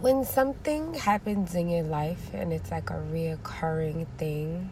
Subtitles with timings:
[0.00, 4.70] when something happens in your life and it's like a reoccurring thing,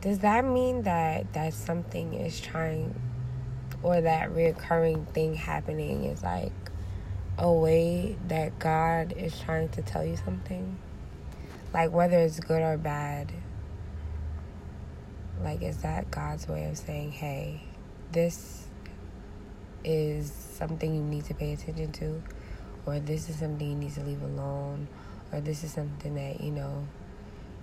[0.00, 2.98] does that mean that that something is trying
[3.82, 6.52] or that reoccurring thing happening is like
[7.36, 10.78] a way that God is trying to tell you something?
[11.74, 13.30] Like whether it's good or bad.
[15.42, 17.62] Like is that God's way of saying, "Hey,
[18.12, 18.66] this
[19.84, 22.22] is something you need to pay attention to?"
[22.86, 24.88] Or this is something you need to leave alone,
[25.32, 26.86] or this is something that, you know,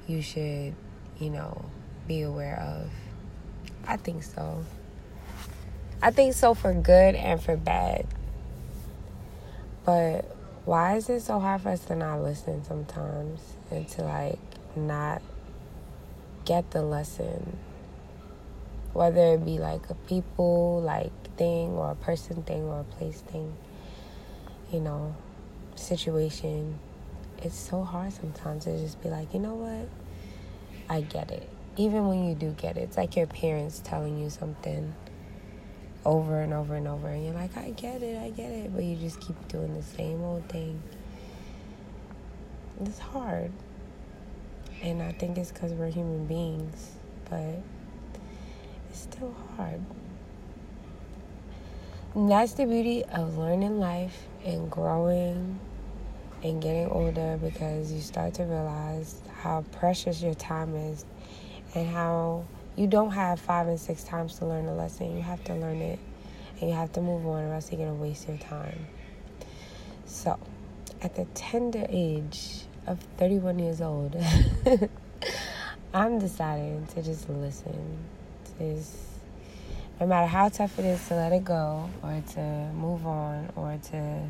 [0.08, 0.74] you should,
[1.20, 1.66] you know,
[2.08, 2.90] be aware of.
[3.88, 4.64] I think so.
[6.02, 8.06] I think so for good and for bad.
[9.86, 10.26] But
[10.66, 13.42] why is it so hard for us to not listen sometimes
[13.72, 14.40] and to like
[14.76, 15.22] not
[16.46, 17.58] get the lesson?
[18.94, 23.22] Whether it be like a people like thing or a person thing or a place
[23.22, 23.56] thing
[24.72, 25.16] you know,
[25.76, 26.80] situation,
[27.40, 29.88] it's so hard sometimes to just be like, you know what?
[30.90, 31.48] I get it.
[31.76, 34.96] Even when you do get it, it's like your parents telling you something
[36.06, 38.84] over and over and over, and you're like, I get it, I get it, but
[38.84, 40.82] you just keep doing the same old thing.
[42.82, 43.52] It's hard.
[44.82, 46.92] And I think it's because we're human beings,
[47.30, 47.62] but
[48.90, 49.82] it's still hard.
[52.18, 55.60] And that's the beauty of learning life and growing
[56.42, 61.06] and getting older because you start to realize how precious your time is
[61.76, 62.44] and how
[62.76, 65.16] you don't have five and six times to learn a lesson.
[65.16, 66.00] You have to learn it
[66.60, 68.88] and you have to move on or else you're going to waste your time.
[70.08, 70.40] So,
[71.04, 74.18] at the tender age of 31 years old,
[75.94, 78.00] I'm deciding to just listen.
[78.58, 79.17] To just
[80.00, 82.40] no matter how tough it is to let it go or to
[82.76, 84.24] move on or to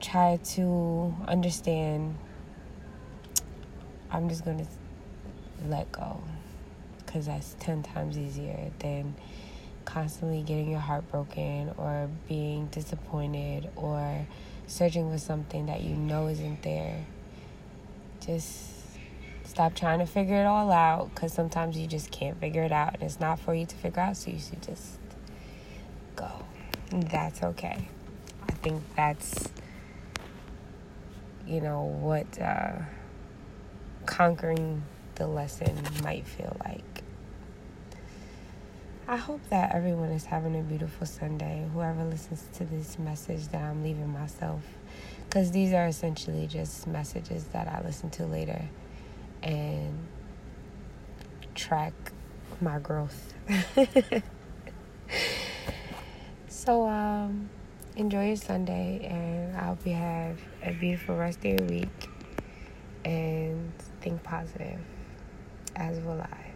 [0.00, 2.16] try to understand,
[4.10, 4.66] I'm just going to
[5.68, 6.20] let go
[7.04, 9.14] because that's 10 times easier than
[9.84, 14.26] constantly getting your heart broken or being disappointed or
[14.66, 17.04] searching for something that you know isn't there.
[18.20, 18.77] Just
[19.58, 22.94] Stop trying to figure it all out because sometimes you just can't figure it out
[22.94, 25.00] and it's not for you to figure out, so you should just
[26.14, 26.30] go.
[26.92, 27.88] That's okay.
[28.48, 29.48] I think that's,
[31.44, 32.70] you know, what uh,
[34.06, 34.84] conquering
[35.16, 37.02] the lesson might feel like.
[39.08, 43.62] I hope that everyone is having a beautiful Sunday, whoever listens to this message that
[43.62, 44.62] I'm leaving myself.
[45.24, 48.62] Because these are essentially just messages that I listen to later
[49.42, 50.06] and
[51.54, 51.92] track
[52.60, 53.34] my growth.
[56.48, 57.48] so um,
[57.96, 62.08] enjoy your Sunday, and I hope you have a beautiful rest of your week.
[63.04, 64.80] And think positive,
[65.76, 66.47] as will I.